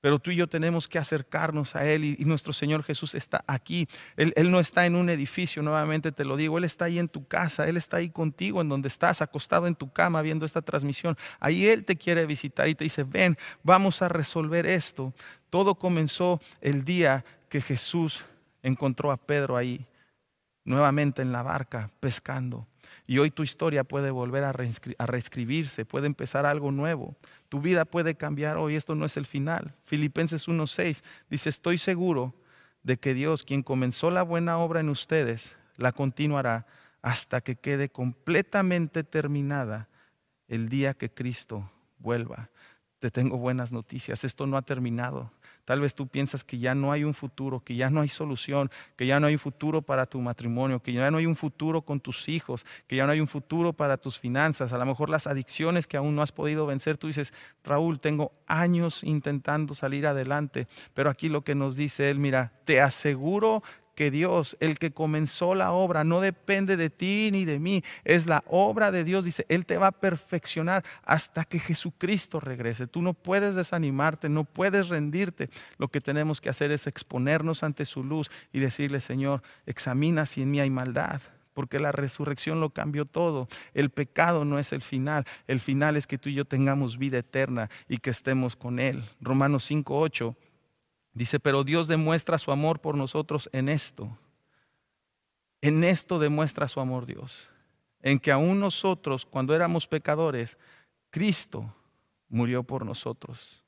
[0.00, 3.86] Pero tú y yo tenemos que acercarnos a Él y, nuestro Señor Jesús está aquí.
[4.16, 6.58] Él, él, no está en un edificio, nuevamente te lo digo.
[6.58, 9.76] Él está ahí en tu casa, Él está ahí contigo en donde estás, acostado en
[9.76, 11.16] tu cama viendo esta transmisión.
[11.38, 15.14] Ahí Él te quiere visitar y te dice, ven, vamos a resolver esto.
[15.48, 18.24] Todo comenzó el día que Jesús
[18.64, 19.86] encontró a Pedro ahí,
[20.64, 22.66] nuevamente en la barca, pescando.
[23.06, 27.16] Y hoy tu historia puede volver a, reescribirse, puede empezar algo nuevo.
[27.48, 29.74] Tu vida puede cambiar hoy, esto no es el final.
[29.84, 32.34] Filipenses 1.6 dice, estoy seguro
[32.82, 36.66] de que Dios, quien comenzó la buena obra en ustedes, la continuará
[37.02, 39.88] hasta que quede completamente terminada
[40.48, 42.50] el día que Cristo vuelva.
[42.98, 45.32] Te tengo buenas noticias, esto no ha terminado.
[45.70, 48.72] Tal vez tú piensas que ya no hay un futuro, que ya no hay solución,
[48.96, 51.82] que ya no hay un futuro para tu matrimonio, que ya no hay un futuro
[51.82, 55.10] con tus hijos, que ya no hay un futuro para tus finanzas, a lo mejor
[55.10, 56.98] las adicciones que aún no has podido vencer.
[56.98, 62.18] Tú dices, Raúl, tengo años intentando salir adelante, pero aquí lo que nos dice él,
[62.18, 63.62] mira, te aseguro
[64.00, 68.24] que Dios, el que comenzó la obra, no depende de ti ni de mí, es
[68.24, 69.26] la obra de Dios.
[69.26, 72.86] Dice, Él te va a perfeccionar hasta que Jesucristo regrese.
[72.86, 75.50] Tú no puedes desanimarte, no puedes rendirte.
[75.76, 80.40] Lo que tenemos que hacer es exponernos ante su luz y decirle, Señor, examina si
[80.40, 81.20] en mí hay maldad
[81.52, 83.48] porque la resurrección lo cambió todo.
[83.74, 87.18] El pecado no es el final, el final es que tú y yo tengamos vida
[87.18, 89.02] eterna y que estemos con Él.
[89.20, 90.36] Romanos 5:8
[91.12, 94.16] Dice, pero Dios demuestra su amor por nosotros en esto.
[95.60, 97.48] En esto demuestra su amor Dios.
[98.00, 100.56] En que aún nosotros, cuando éramos pecadores,
[101.10, 101.74] Cristo
[102.28, 103.62] murió por nosotros.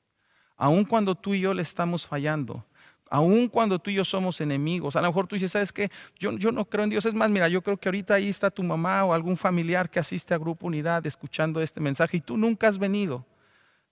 [0.55, 2.65] Aún cuando tú y yo le estamos fallando,
[3.09, 5.91] aún cuando tú y yo somos enemigos, a lo mejor tú dices, ¿sabes qué?
[6.17, 7.05] Yo, yo no creo en Dios.
[7.05, 9.99] Es más, mira, yo creo que ahorita ahí está tu mamá o algún familiar que
[9.99, 13.25] asiste a Grupo Unidad escuchando este mensaje y tú nunca has venido.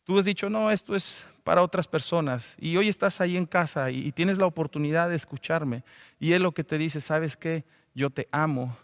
[0.04, 2.56] Tú has dicho, no, esto es para otras personas.
[2.60, 5.84] Y hoy estás ahí en casa y, tienes la oportunidad de escucharme.
[6.20, 7.64] Y Él lo que te dice, ¿sabes qué?
[7.94, 8.76] Yo te amo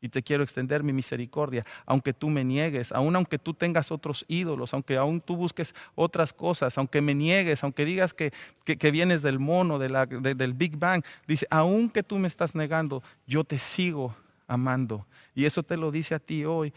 [0.00, 4.24] y te quiero extender mi misericordia, aunque tú me niegues, aun aunque tú tengas otros
[4.28, 8.32] ídolos, aunque aún tú busques otras cosas, aunque me niegues, aunque digas que,
[8.64, 9.88] que, vienes del mono, de
[10.36, 14.14] del Big Bang, dice, aunque tú me estás negando, yo te sigo
[14.46, 15.04] amando.
[15.34, 16.72] Y eso te lo dice a ti hoy.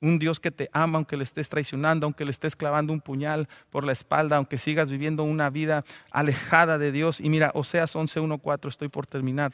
[0.00, 3.48] Un Dios que te ama aunque le estés traicionando, aunque le estés clavando un puñal
[3.70, 7.20] por la espalda, aunque sigas viviendo una vida alejada de Dios.
[7.20, 9.52] Y mira, Oseas 11.1.4, estoy por terminar.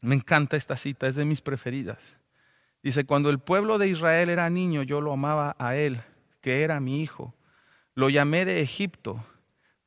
[0.00, 1.98] Me encanta esta cita, es de mis preferidas.
[2.82, 6.02] Dice, cuando el pueblo de Israel era niño, yo lo amaba a él,
[6.40, 7.32] que era mi hijo.
[7.94, 9.24] Lo llamé de Egipto,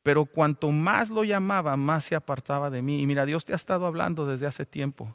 [0.02, 3.02] pero cuanto más lo llamaba, más se apartaba de mí.
[3.02, 5.14] Y mira, Dios te ha estado hablando desde hace tiempo.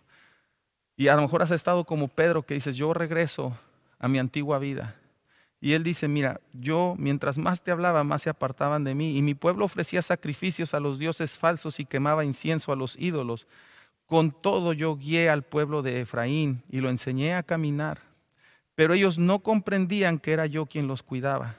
[0.97, 3.57] Y a lo mejor has estado como Pedro, que dices, yo regreso
[4.01, 4.97] a mi antigua vida.
[5.61, 9.17] Y él dice, mira, yo mientras más te hablaba, más se apartaban de mí.
[9.17, 13.47] Y mi pueblo ofrecía sacrificios a los dioses falsos y quemaba incienso a los ídolos.
[14.07, 17.99] Con todo yo guié al pueblo de Efraín y lo enseñé a caminar.
[18.75, 21.57] Pero ellos no comprendían que era yo quien los cuidaba.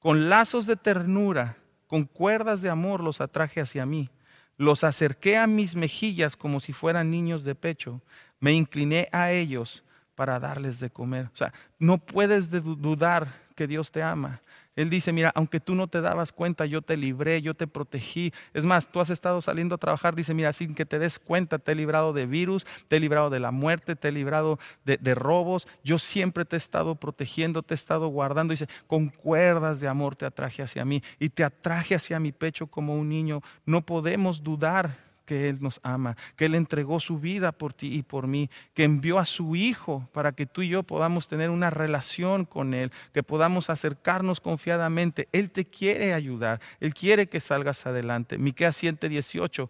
[0.00, 4.10] Con lazos de ternura, con cuerdas de amor los atraje hacia mí.
[4.56, 8.02] Los acerqué a mis mejillas como si fueran niños de pecho.
[8.40, 9.84] Me incliné a ellos
[10.16, 11.26] para darles de comer.
[11.32, 14.40] O sea, no puedes dudar que Dios te ama.
[14.74, 18.32] Él dice, mira, aunque tú no te dabas cuenta, yo te libré, yo te protegí.
[18.52, 21.58] Es más, tú has estado saliendo a trabajar, dice, mira, sin que te des cuenta,
[21.58, 24.98] te he librado de virus, te he librado de la muerte, te he librado de,
[24.98, 25.66] de robos.
[25.82, 28.52] Yo siempre te he estado protegiendo, te he estado guardando.
[28.52, 32.66] Dice, con cuerdas de amor te atraje hacia mí y te atraje hacia mi pecho
[32.66, 33.40] como un niño.
[33.64, 38.02] No podemos dudar que Él nos ama, que Él entregó su vida por ti y
[38.02, 41.68] por mí, que envió a su Hijo para que tú y yo podamos tener una
[41.68, 45.28] relación con Él, que podamos acercarnos confiadamente.
[45.32, 48.38] Él te quiere ayudar, Él quiere que salgas adelante.
[48.38, 49.68] Miqueas 7:18.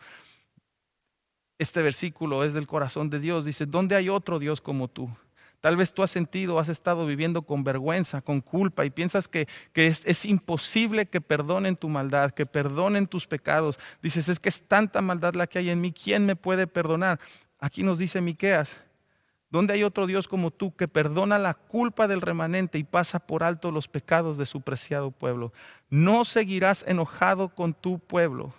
[1.58, 3.46] Este versículo es del corazón de Dios.
[3.46, 5.10] Dice, ¿dónde hay otro Dios como tú?
[5.66, 9.48] Tal vez tú has sentido, has estado viviendo con vergüenza, con culpa y piensas que,
[9.74, 13.76] es, es, imposible que perdonen tu maldad, que perdonen tus pecados.
[14.00, 17.18] Dices, es que es tanta maldad la que hay en mí, ¿quién me puede perdonar?
[17.58, 18.76] Aquí nos dice Miqueas,
[19.50, 23.42] ¿dónde hay otro Dios como tú que perdona la culpa del remanente y pasa por
[23.42, 25.52] alto los pecados de su preciado pueblo?
[25.90, 28.54] No seguirás enojado con tu pueblo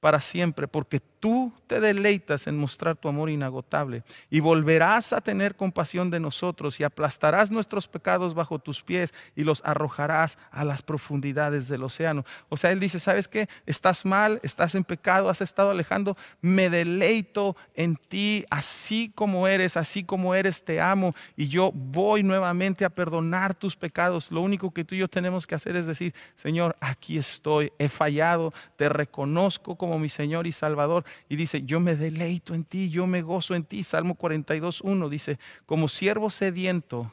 [0.00, 5.56] para siempre, porque tú te deleitas en mostrar tu amor inagotable y volverás a tener
[5.56, 10.82] compasión de nosotros y aplastarás nuestros pecados bajo tus pies y los arrojarás a las
[10.82, 12.24] profundidades del océano.
[12.48, 13.48] O sea, él dice, ¿sabes qué?
[13.66, 19.76] Estás mal, estás en pecado, has estado alejando, me deleito en ti así como eres,
[19.76, 24.30] así como eres, te amo y yo voy nuevamente a perdonar tus pecados.
[24.30, 27.88] Lo único que tú y yo tenemos que hacer es decir, Señor, aquí estoy, he
[27.88, 32.90] fallado, te reconozco como mi Señor y Salvador y dice, yo me deleito en ti,
[32.90, 33.82] yo me gozo en ti.
[33.82, 37.12] Salmo 42, 1 dice, como siervo sediento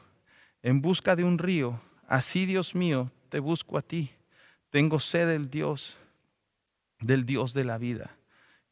[0.62, 4.10] en busca de un río, así Dios mío, te busco a ti.
[4.70, 5.96] Tengo sed del Dios,
[7.00, 8.16] del Dios de la vida.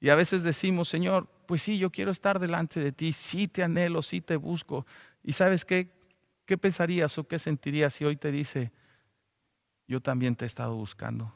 [0.00, 3.62] Y a veces decimos, Señor, pues sí, yo quiero estar delante de ti, sí te
[3.62, 4.86] anhelo, sí te busco.
[5.22, 5.88] ¿Y sabes qué?
[6.46, 8.70] ¿Qué pensarías o qué sentirías si hoy te dice,
[9.86, 11.32] yo también te he estado buscando,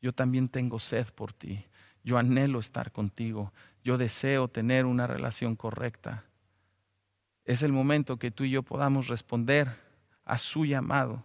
[0.00, 1.64] yo también tengo sed por ti,
[2.02, 6.24] yo anhelo estar contigo, yo deseo tener una relación correcta?
[7.44, 9.76] Es el momento que tú y yo podamos responder
[10.24, 11.24] a su llamado.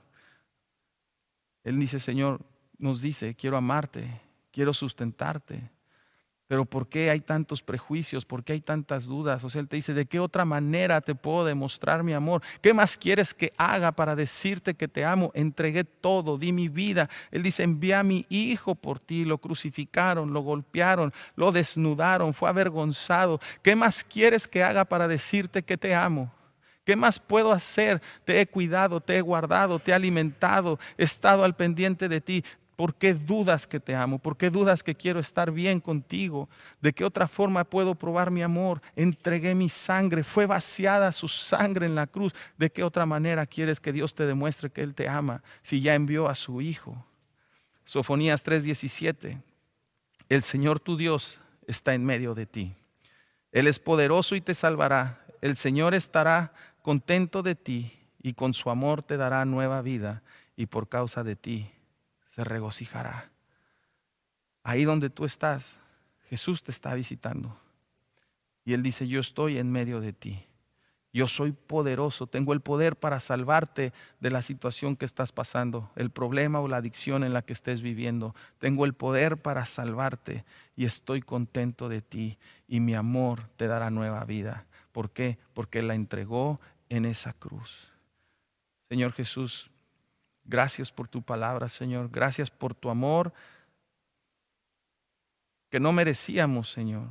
[1.64, 2.42] Él dice, Señor,
[2.78, 5.70] nos dice, quiero amarte, quiero sustentarte.
[6.48, 8.24] Pero ¿por qué hay tantos prejuicios?
[8.24, 9.44] ¿Por qué hay tantas dudas?
[9.44, 12.44] O sea, Él te dice, ¿de qué otra manera te puedo demostrar mi amor?
[12.62, 15.32] ¿Qué más quieres que haga para decirte que te amo?
[15.34, 17.10] Entregué todo, di mi vida.
[17.32, 19.26] Él dice, envía a mi hijo por ti.
[19.26, 23.40] Lo crucificaron, lo golpearon, lo desnudaron, fue avergonzado.
[23.64, 26.32] ¿Qué más quieres que haga para decirte que te amo?
[26.86, 28.00] ¿Qué más puedo hacer?
[28.24, 32.44] Te he cuidado, te he guardado, te he alimentado, he estado al pendiente de ti.
[32.76, 34.20] ¿Por qué dudas que te amo?
[34.20, 36.50] ¿Por qué dudas que quiero estar bien contigo?
[36.82, 38.82] ¿De qué otra forma puedo probar mi amor?
[38.98, 42.34] Entregué mi sangre, fue vaciada su sangre en la cruz.
[42.58, 45.96] ¿De qué otra manera quieres que Dios te demuestre que Él te ama si ya
[45.96, 47.06] envió a su Hijo?
[47.86, 49.42] Sofonías 3:17.
[50.28, 52.76] El Señor tu Dios está en medio de ti.
[53.54, 55.26] Él es poderoso y te salvará.
[55.42, 60.24] El Señor estará contento de ti y con su amor te dará nueva vida
[60.58, 61.70] y por causa de ti
[62.36, 63.32] se regocijará.
[64.62, 65.78] Ahí donde tú estás,
[66.30, 67.58] Jesús te está visitando.
[68.66, 70.46] Y Él dice, yo estoy en medio de ti.
[71.14, 76.10] Yo soy poderoso, tengo el poder para salvarte de la situación que estás pasando, el
[76.10, 78.36] problema o la adicción en la que estés viviendo.
[78.58, 80.44] Tengo el poder para salvarte
[80.76, 84.66] y estoy contento de ti y mi amor te dará nueva vida.
[84.92, 85.38] ¿Por qué?
[85.54, 87.94] Porque la entregó en esa cruz.
[88.90, 89.72] Señor Jesús,
[90.46, 92.10] Gracias por tu palabra, Señor.
[92.12, 93.34] Gracias por tu amor
[95.70, 97.08] que no merecíamos, Señor.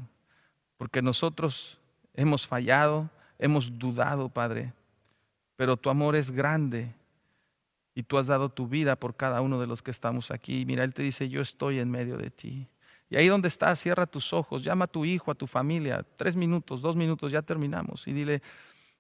[0.77, 1.79] Porque nosotros
[2.14, 4.73] hemos fallado, hemos dudado, Padre.
[5.57, 6.94] Pero tu amor es grande
[7.94, 10.64] y tú has dado tu vida por cada uno de los que estamos aquí.
[10.66, 12.68] Mira, Él te dice, yo estoy en medio de ti.
[13.09, 16.37] Y ahí donde estás, cierra tus ojos, llama a tu hijo, a tu familia, tres
[16.37, 18.09] minutos, dos minutos, ya terminamos.
[18.09, 18.42] Y dile,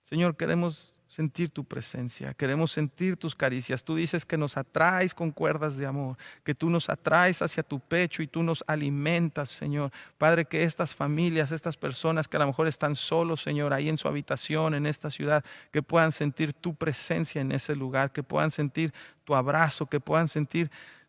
[0.02, 3.84] Señor, queremos sentir tu presencia, queremos sentir tus caricias.
[3.84, 7.78] Tú dices que nos atraes con cuerdas de amor, que tú nos atraes hacia tu
[7.78, 9.92] pecho y tú nos alimentas, Señor.
[10.18, 13.96] Padre, que estas familias, estas personas que a lo mejor están solos, Señor, ahí en
[13.96, 18.50] su habitación, en esta ciudad, que puedan sentir tu presencia en ese lugar, que puedan
[18.50, 20.68] sentir tu abrazo, que puedan sentir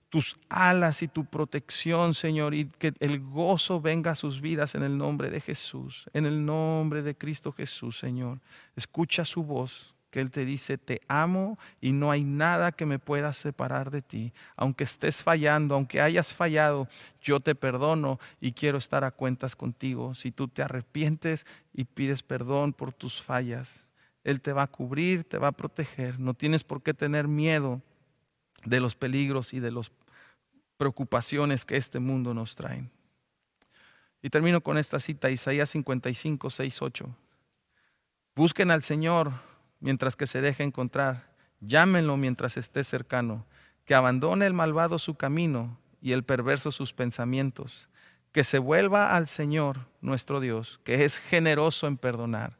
[0.09, 4.83] tus alas y tu protección, Señor, y que el gozo venga a sus vidas en
[4.83, 8.39] el nombre de Jesús, en el nombre de Cristo Jesús, Señor.
[8.75, 12.99] Escucha su voz que Él te dice, te amo y no hay nada que me
[12.99, 14.32] pueda separar de ti.
[14.56, 16.88] Aunque estés fallando, aunque hayas fallado,
[17.21, 20.15] yo te perdono y quiero estar a cuentas contigo.
[20.15, 23.89] Si tú te arrepientes y pides perdón por tus fallas,
[24.23, 26.17] Él te va a cubrir, te va a proteger.
[26.17, 27.82] No tienes por qué tener miedo
[28.63, 29.91] de los peligros y de las
[30.78, 32.89] preocupaciones que este mundo nos trae.
[34.21, 37.15] Y termino con esta cita, Isaías 55, 6, 8.
[38.34, 39.34] Busquen al Señor
[39.85, 41.27] mientras que se deje encontrar.
[41.61, 43.45] Llámenlo mientras esté cercano.
[43.85, 47.87] Que abandone el malvado su camino y el perverso sus pensamientos.
[48.31, 52.57] Que se vuelva al Señor nuestro Dios, que es generoso en perdonar.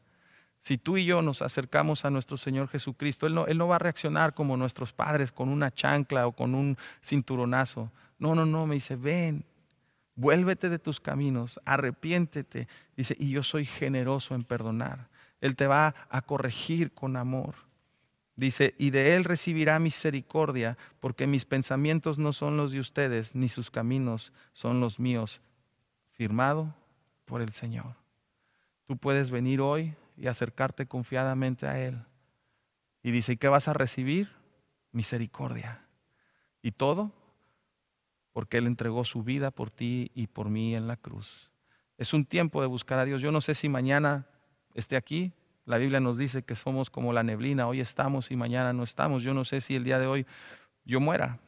[0.60, 3.74] Si tú y yo nos acercamos a nuestro Señor Jesucristo, Él no, Él no va
[3.74, 7.90] a reaccionar como nuestros padres con una chancla o con un cinturonazo.
[8.20, 9.44] No, no, no, me dice, ven,
[10.14, 12.68] vuélvete de tus caminos, arrepiéntete.
[12.96, 15.08] Dice, y yo soy generoso en perdonar.
[15.46, 17.54] Él te va a corregir con amor.
[18.36, 23.48] Dice, y de Él recibirá misericordia, porque mis pensamientos no son los de ustedes, ni
[23.48, 25.40] sus caminos son los míos.
[26.12, 26.74] Firmado
[27.24, 27.94] por el Señor.
[28.86, 32.02] Tú puedes venir hoy y acercarte confiadamente a Él.
[33.02, 34.30] Y dice, ¿y qué vas a recibir?
[34.92, 35.78] Misericordia.
[36.62, 37.12] Y todo
[38.32, 41.50] porque Él entregó su vida por ti y por mí en la cruz.
[41.96, 43.22] Es un tiempo de buscar a Dios.
[43.22, 44.26] Yo no sé si mañana
[44.76, 45.32] esté aquí.
[45.64, 49.24] La Biblia nos dice que somos como la neblina, hoy estamos y mañana no estamos.
[49.24, 50.26] Yo no sé si el día de hoy
[50.84, 51.40] yo muera.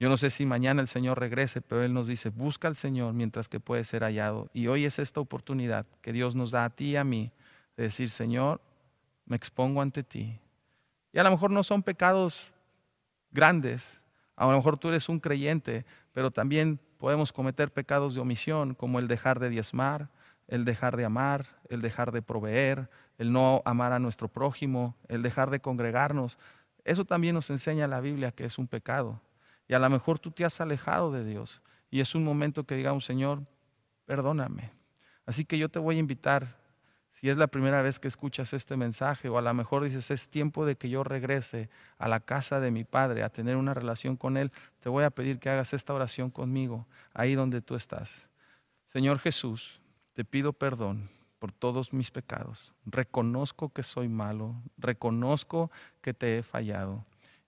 [0.00, 3.12] Yo no sé si mañana el Señor regrese, pero Él nos dice, busca al Señor
[3.12, 4.48] mientras que puede ser hallado.
[4.54, 7.30] Y hoy es esta oportunidad que Dios nos da a ti y a mí
[7.76, 8.60] de decir, Señor,
[9.26, 10.40] me expongo ante ti.
[11.12, 12.50] Y a lo mejor no son pecados
[13.30, 14.00] grandes,
[14.36, 18.98] a lo mejor tú eres un creyente, pero también podemos cometer pecados de omisión, como
[18.98, 20.08] el dejar de diezmar,
[20.50, 25.22] el dejar de amar, el dejar de proveer, el no amar a nuestro prójimo, el
[25.22, 26.38] dejar de congregarnos.
[26.84, 29.22] Eso también nos enseña la Biblia que es un pecado.
[29.68, 32.74] Y a lo mejor tú te has alejado de Dios y es un momento que
[32.74, 33.42] digamos, Señor,
[34.06, 34.72] perdóname.
[35.24, 36.58] Así que yo te voy a invitar,
[37.12, 40.28] si es la primera vez que escuchas este mensaje o a lo mejor dices, es
[40.28, 44.16] tiempo de que yo regrese a la casa de mi Padre, a tener una relación
[44.16, 48.28] con Él, te voy a pedir que hagas esta oración conmigo, ahí donde tú estás.
[48.88, 49.79] Señor Jesús,
[50.14, 52.72] te pido perdón por todos mis pecados.
[52.84, 55.70] Reconozco que soy malo, reconozco
[56.02, 57.04] que te he fallado.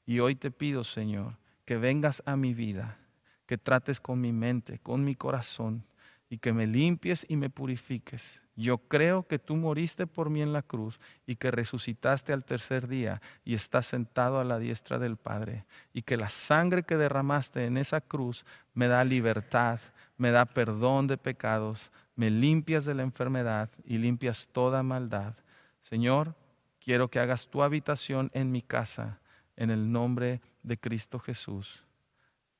[0.06, 2.98] Y hoy te pido, Señor, que vengas a mi vida,
[3.46, 5.84] que trates con mi mente, con mi corazón,
[6.32, 8.42] y que me limpies y me purifiques.
[8.56, 12.88] Yo creo que tú moriste por mí en la cruz y que resucitaste al tercer
[12.88, 15.66] día y estás sentado a la diestra del Padre.
[15.92, 19.78] Y que la sangre que derramaste en esa cruz me da libertad,
[20.16, 25.34] me da perdón de pecados, me limpias de la enfermedad y limpias toda maldad.
[25.80, 26.34] Señor,
[26.80, 29.20] quiero que hagas tu habitación en mi casa,
[29.56, 31.84] en el nombre de Cristo Jesús.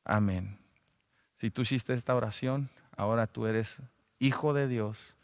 [0.05, 0.59] Amén.
[1.37, 3.83] Si tú hiciste esta oración, ahora tú eres
[4.19, 5.17] hijo de Dios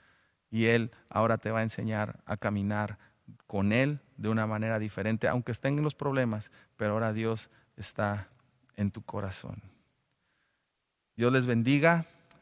[0.50, 2.98] y Él ahora te va a enseñar a caminar
[3.46, 8.28] con Él de una manera diferente, aunque estén los problemas, pero ahora Dios está
[8.76, 9.62] en tu corazón.
[11.16, 12.06] Dios les bendiga